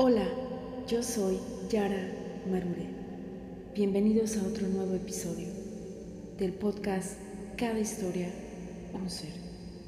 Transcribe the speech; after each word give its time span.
Hola, 0.00 0.28
yo 0.86 1.02
soy 1.02 1.40
Yara 1.68 2.00
Marure. 2.48 2.86
Bienvenidos 3.74 4.36
a 4.36 4.46
otro 4.46 4.68
nuevo 4.68 4.94
episodio 4.94 5.48
del 6.38 6.52
podcast 6.52 7.18
Cada 7.56 7.80
historia, 7.80 8.28
un 8.94 9.10
ser, 9.10 9.32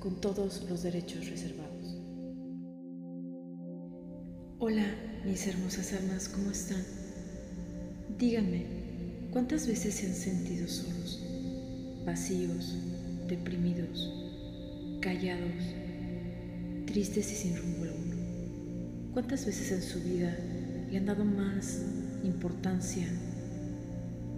con 0.00 0.20
todos 0.20 0.66
los 0.68 0.82
derechos 0.82 1.26
reservados. 1.30 1.96
Hola, 4.58 4.84
mis 5.24 5.46
hermosas 5.46 5.94
almas, 5.94 6.28
¿cómo 6.28 6.50
están? 6.50 6.84
Díganme, 8.18 8.66
¿cuántas 9.30 9.66
veces 9.66 9.94
se 9.94 10.06
han 10.08 10.14
sentido 10.14 10.68
solos, 10.68 11.24
vacíos, 12.04 12.76
deprimidos, 13.26 14.12
callados, 15.00 15.64
tristes 16.84 17.32
y 17.32 17.36
sin 17.36 17.56
rumbo 17.56 17.84
alguno? 17.84 18.03
¿Cuántas 19.14 19.46
veces 19.46 19.70
en 19.70 19.80
su 19.80 20.00
vida 20.00 20.36
le 20.90 20.98
han 20.98 21.06
dado 21.06 21.24
más 21.24 21.82
importancia 22.24 23.06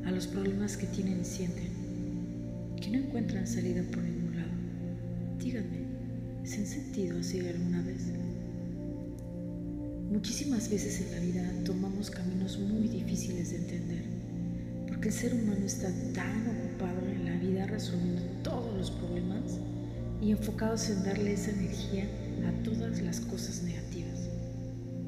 a 0.04 0.10
los 0.10 0.26
problemas 0.26 0.76
que 0.76 0.86
tienen 0.86 1.22
y 1.22 1.24
sienten 1.24 1.70
que 2.78 2.90
no 2.90 2.98
encuentran 2.98 3.46
salida 3.46 3.82
por 3.84 4.02
ningún 4.02 4.36
lado? 4.36 4.50
Díganme, 5.38 5.78
¿se 6.44 6.58
han 6.58 6.66
sentido 6.66 7.18
así 7.18 7.40
alguna 7.40 7.80
vez? 7.84 8.02
Muchísimas 10.12 10.68
veces 10.68 11.00
en 11.00 11.10
la 11.10 11.20
vida 11.20 11.64
tomamos 11.64 12.10
caminos 12.10 12.58
muy 12.58 12.86
difíciles 12.86 13.52
de 13.52 13.56
entender, 13.56 14.04
porque 14.88 15.08
el 15.08 15.14
ser 15.14 15.32
humano 15.32 15.64
está 15.64 15.88
tan 16.12 16.46
ocupado 16.48 17.00
en 17.08 17.24
la 17.24 17.36
vida 17.38 17.66
resolviendo 17.66 18.20
todos 18.42 18.76
los 18.76 18.90
problemas 18.90 19.58
y 20.20 20.32
enfocados 20.32 20.90
en 20.90 21.02
darle 21.02 21.32
esa 21.32 21.52
energía 21.52 22.04
a 22.46 22.62
todas 22.62 23.00
las 23.00 23.20
cosas 23.22 23.62
negativas. 23.62 23.86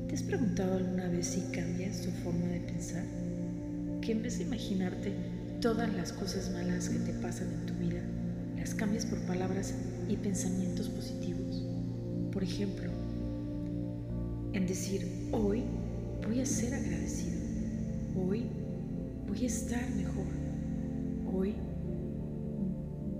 ¿Te 0.08 0.14
has 0.14 0.22
preguntado 0.22 0.78
alguna 0.78 1.06
vez 1.08 1.26
si 1.26 1.40
cambias 1.52 2.00
tu 2.00 2.10
forma 2.22 2.46
de 2.46 2.60
pensar? 2.60 3.04
Que 4.00 4.12
en 4.12 4.22
vez 4.22 4.38
de 4.38 4.44
imaginarte 4.44 5.12
todas 5.60 5.92
las 5.94 6.14
cosas 6.14 6.50
malas 6.50 6.88
que 6.88 6.98
te 7.00 7.12
pasan 7.12 7.48
en 7.52 7.66
tu 7.66 7.74
vida, 7.74 8.00
las 8.56 8.74
cambias 8.74 9.04
por 9.04 9.18
palabras 9.26 9.74
y 10.08 10.16
pensamientos 10.16 10.88
positivos. 10.88 11.62
Por 12.32 12.42
ejemplo, 12.42 12.90
en 14.54 14.66
decir, 14.66 15.28
hoy 15.30 15.64
voy 16.26 16.40
a 16.40 16.46
ser 16.46 16.72
agradecido, 16.72 17.36
hoy 18.16 18.46
voy 19.28 19.42
a 19.42 19.46
estar 19.46 19.90
mejor, 19.90 20.26
hoy 21.30 21.54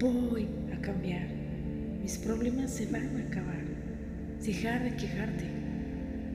voy 0.01 0.49
a 0.75 0.81
cambiar, 0.81 1.29
mis 2.01 2.17
problemas 2.17 2.71
se 2.71 2.87
van 2.87 3.15
a 3.15 3.27
acabar, 3.27 3.63
dejar 4.43 4.85
de 4.85 4.97
quejarte, 4.97 5.58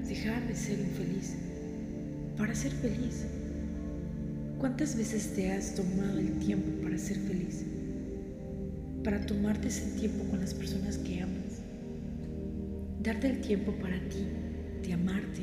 dejar 0.07 0.47
de 0.47 0.55
ser 0.55 0.79
infeliz 0.79 1.35
para 2.37 2.55
ser 2.55 2.71
feliz. 2.71 3.25
¿Cuántas 4.59 4.95
veces 4.95 5.33
te 5.35 5.51
has 5.51 5.75
tomado 5.75 6.19
el 6.19 6.39
tiempo 6.39 6.81
para 6.81 6.97
ser 6.97 7.17
feliz? 7.17 7.63
Para 9.03 9.25
tomarte 9.25 9.67
ese 9.67 9.99
tiempo 9.99 10.23
con 10.29 10.39
las 10.39 10.53
personas 10.53 10.97
que 10.97 11.21
amas. 11.21 11.61
Darte 13.01 13.27
el 13.29 13.41
tiempo 13.41 13.73
para 13.73 13.97
ti, 14.09 14.25
de 14.85 14.93
amarte. 14.93 15.41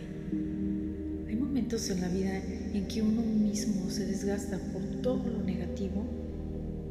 Hay 1.28 1.36
momentos 1.36 1.90
en 1.90 2.00
la 2.00 2.08
vida 2.08 2.38
en 2.72 2.86
que 2.88 3.02
uno 3.02 3.22
mismo 3.22 3.90
se 3.90 4.06
desgasta 4.06 4.58
por 4.72 4.82
todo 5.02 5.28
lo 5.28 5.42
negativo 5.42 6.04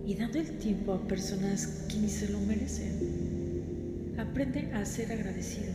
y 0.05 0.15
dando 0.15 0.39
el 0.39 0.57
tiempo 0.59 0.93
a 0.93 1.07
personas 1.07 1.85
que 1.87 1.97
ni 1.97 2.09
se 2.09 2.29
lo 2.29 2.39
merecen. 2.41 4.13
Aprende 4.17 4.71
a 4.73 4.85
ser 4.85 5.11
agradecido. 5.11 5.71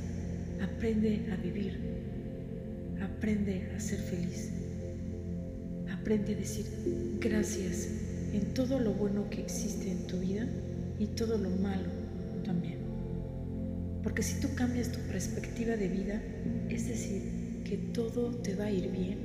Aprende 0.62 1.28
a 1.32 1.36
vivir. 1.36 1.78
Aprende 3.00 3.70
a 3.76 3.80
ser 3.80 3.98
feliz. 3.98 4.50
Aprende 5.90 6.34
a 6.34 6.36
decir 6.36 6.66
gracias 7.20 7.88
en 8.32 8.52
todo 8.52 8.78
lo 8.78 8.92
bueno 8.92 9.28
que 9.30 9.40
existe 9.40 9.90
en 9.90 10.06
tu 10.06 10.18
vida 10.18 10.46
y 10.98 11.06
todo 11.06 11.38
lo 11.38 11.50
malo 11.50 11.88
también. 12.44 12.78
Porque 14.02 14.22
si 14.22 14.40
tú 14.40 14.48
cambias 14.54 14.92
tu 14.92 15.00
perspectiva 15.10 15.76
de 15.76 15.88
vida, 15.88 16.22
es 16.68 16.88
decir, 16.88 17.62
que 17.64 17.78
todo 17.94 18.30
te 18.42 18.54
va 18.54 18.66
a 18.66 18.70
ir 18.70 18.90
bien 18.90 19.18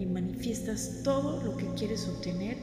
y 0.00 0.06
manifiestas 0.06 1.02
todo 1.04 1.42
lo 1.44 1.56
que 1.56 1.66
quieres 1.76 2.08
obtener, 2.08 2.56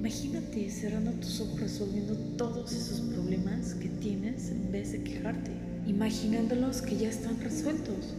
imagínate 0.00 0.70
cerrando 0.70 1.10
tus 1.12 1.42
ojos 1.42 1.60
resolviendo 1.60 2.14
todos 2.38 2.72
esos 2.72 3.02
problemas 3.02 3.74
que 3.74 3.90
tienes 3.90 4.50
en 4.50 4.72
vez 4.72 4.92
de 4.92 5.02
quejarte 5.02 5.50
imaginándolos 5.86 6.80
que 6.80 6.96
ya 6.96 7.10
están 7.10 7.38
resueltos. 7.38 8.14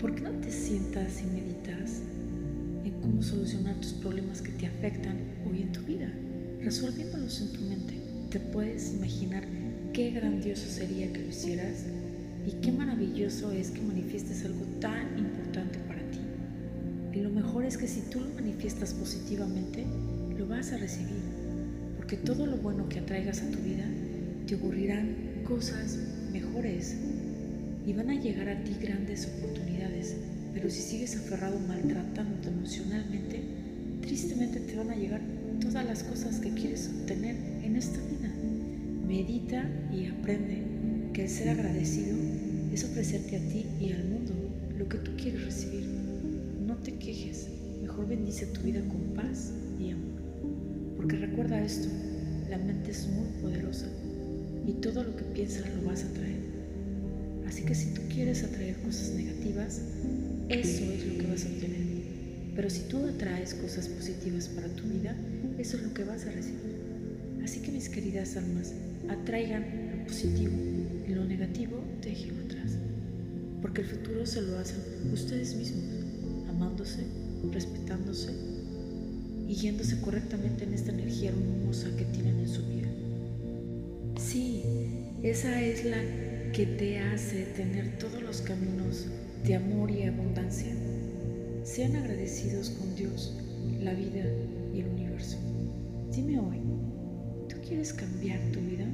¿Por 0.00 0.14
qué 0.14 0.22
no 0.22 0.30
te 0.30 0.50
sientas 0.50 1.20
y 1.20 1.26
meditas 1.26 2.00
en 2.86 2.92
cómo 3.02 3.22
solucionar 3.22 3.74
tus 3.82 3.92
problemas 3.92 4.40
que 4.40 4.52
te 4.52 4.66
afectan 4.66 5.18
hoy 5.46 5.60
en 5.60 5.72
tu 5.72 5.82
vida? 5.82 6.10
Resolviéndolos 6.62 7.42
en 7.42 7.52
tu 7.52 7.60
mente. 7.60 7.94
Te 8.30 8.40
puedes 8.40 8.94
imaginar 8.94 9.44
qué 9.92 10.10
grandioso 10.12 10.66
sería 10.66 11.12
que 11.12 11.20
lo 11.20 11.28
hicieras 11.28 11.84
y 12.46 12.52
qué 12.62 12.72
maravilloso 12.72 13.52
es 13.52 13.72
que 13.72 13.82
manifiestes 13.82 14.42
algo 14.46 14.64
tan 14.80 15.18
importante 15.18 15.78
para 15.80 16.00
ti. 16.10 16.20
Y 17.12 17.20
lo 17.20 17.28
mejor 17.28 17.66
es 17.66 17.76
que 17.76 17.86
si 17.86 18.00
tú 18.08 18.20
lo 18.20 18.30
manifiestas 18.30 18.94
positivamente, 18.94 19.84
lo 20.34 20.46
vas 20.46 20.72
a 20.72 20.78
recibir, 20.78 21.22
porque 21.96 22.16
todo 22.16 22.46
lo 22.46 22.56
bueno 22.56 22.88
que 22.88 23.00
atraigas 23.00 23.42
a 23.42 23.50
tu 23.50 23.58
vida 23.58 23.84
te 24.46 24.54
ocurrirán 24.54 25.14
cosas 25.44 25.98
mejores 26.32 26.96
y 27.86 27.92
van 27.92 28.10
a 28.10 28.20
llegar 28.20 28.48
a 28.48 28.62
ti 28.64 28.76
grandes 28.80 29.28
oportunidades, 29.36 30.16
pero 30.54 30.70
si 30.70 30.80
sigues 30.80 31.16
aferrado 31.16 31.58
maltratándote 31.60 32.48
emocionalmente, 32.48 33.42
tristemente 34.02 34.60
te 34.60 34.76
van 34.76 34.90
a 34.90 34.96
llegar 34.96 35.20
todas 35.60 35.84
las 35.84 36.02
cosas 36.02 36.38
que 36.38 36.50
quieres 36.50 36.88
obtener 36.88 37.36
en 37.62 37.76
esta 37.76 37.98
vida. 37.98 38.30
Medita 39.06 39.68
y 39.92 40.06
aprende 40.06 40.62
que 41.12 41.24
el 41.24 41.28
ser 41.28 41.50
agradecido 41.50 42.16
es 42.72 42.84
ofrecerte 42.84 43.36
a 43.36 43.40
ti 43.40 43.66
y 43.80 43.92
al 43.92 44.04
mundo 44.04 44.32
lo 44.78 44.88
que 44.88 44.98
tú 44.98 45.12
quieres 45.16 45.44
recibir. 45.44 45.86
No 46.66 46.76
te 46.76 46.92
quejes, 46.94 47.48
mejor 47.80 48.08
bendice 48.08 48.46
tu 48.46 48.62
vida 48.62 48.80
con 48.80 49.14
paz 49.14 49.52
y 49.78 49.90
amor. 49.90 50.21
Porque 51.02 51.16
recuerda 51.16 51.60
esto, 51.60 51.88
la 52.48 52.58
mente 52.58 52.92
es 52.92 53.08
muy 53.08 53.26
poderosa 53.40 53.86
y 54.68 54.72
todo 54.74 55.02
lo 55.02 55.16
que 55.16 55.24
piensas 55.24 55.64
lo 55.74 55.88
vas 55.88 56.04
a 56.04 56.12
traer. 56.12 56.38
Así 57.44 57.64
que 57.64 57.74
si 57.74 57.92
tú 57.92 58.02
quieres 58.08 58.44
atraer 58.44 58.76
cosas 58.76 59.10
negativas, 59.10 59.82
eso 60.48 60.84
es 60.84 61.04
lo 61.04 61.18
que 61.18 61.26
vas 61.26 61.44
a 61.44 61.48
obtener. 61.48 61.80
Pero 62.54 62.70
si 62.70 62.82
tú 62.82 63.04
atraes 63.04 63.52
cosas 63.54 63.88
positivas 63.88 64.46
para 64.46 64.68
tu 64.68 64.84
vida, 64.84 65.16
eso 65.58 65.76
es 65.76 65.82
lo 65.82 65.92
que 65.92 66.04
vas 66.04 66.24
a 66.24 66.30
recibir. 66.30 66.76
Así 67.42 67.58
que 67.62 67.72
mis 67.72 67.88
queridas 67.88 68.36
almas, 68.36 68.72
atraigan 69.08 69.64
lo 69.98 70.06
positivo 70.06 70.52
y 71.08 71.14
lo 71.14 71.24
negativo 71.24 71.82
déjenlo 72.00 72.44
atrás. 72.44 72.78
Porque 73.60 73.80
el 73.80 73.88
futuro 73.88 74.24
se 74.24 74.40
lo 74.40 74.56
hacen 74.56 74.78
ustedes 75.12 75.56
mismos, 75.56 75.82
amándose, 76.48 77.02
respetándose 77.50 78.51
y 79.52 80.00
correctamente 80.00 80.64
en 80.64 80.72
esta 80.72 80.92
energía 80.92 81.28
hermosa 81.28 81.94
que 81.98 82.06
tienen 82.06 82.38
en 82.38 82.48
su 82.48 82.66
vida. 82.66 82.88
Sí, 84.18 84.62
esa 85.22 85.60
es 85.60 85.84
la 85.84 85.98
que 86.52 86.64
te 86.64 86.98
hace 86.98 87.44
tener 87.54 87.98
todos 87.98 88.22
los 88.22 88.40
caminos 88.40 89.08
de 89.44 89.56
amor 89.56 89.90
y 89.90 90.04
abundancia. 90.04 90.72
Sean 91.64 91.96
agradecidos 91.96 92.70
con 92.70 92.96
Dios, 92.96 93.36
la 93.80 93.92
vida 93.92 94.24
y 94.74 94.80
el 94.80 94.86
universo. 94.86 95.36
Dime 96.10 96.40
hoy, 96.40 96.58
¿tú 97.50 97.56
quieres 97.66 97.92
cambiar 97.92 98.40
tu 98.52 98.60
vida 98.60 98.86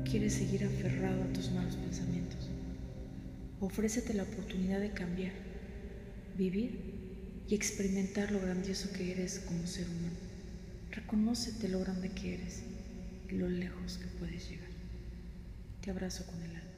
o 0.00 0.04
quieres 0.04 0.32
seguir 0.32 0.64
aferrado 0.64 1.22
a 1.22 1.32
tus 1.32 1.52
malos 1.52 1.76
pensamientos? 1.76 2.50
Ofrécete 3.60 4.14
la 4.14 4.24
oportunidad 4.24 4.80
de 4.80 4.90
cambiar, 4.90 5.32
vivir 6.36 7.03
y 7.48 7.54
experimentar 7.54 8.30
lo 8.32 8.40
grandioso 8.40 8.90
que 8.92 9.12
eres 9.12 9.40
como 9.40 9.66
ser 9.66 9.86
humano. 9.86 10.16
Reconócete 10.90 11.68
lo 11.68 11.80
grande 11.80 12.10
que 12.10 12.34
eres 12.34 12.62
y 13.28 13.34
lo 13.34 13.48
lejos 13.48 13.98
que 13.98 14.06
puedes 14.18 14.48
llegar. 14.48 14.68
Te 15.82 15.90
abrazo 15.90 16.24
con 16.26 16.40
el 16.42 16.56
alma. 16.56 16.73